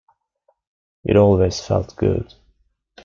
It 1.03 1.15
always 1.15 1.61
felt 1.61 1.95
good. 1.95 2.33